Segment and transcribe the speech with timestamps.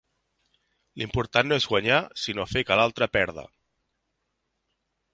[1.01, 3.47] L'important no és guanyar, sinó fer que l'altre perda.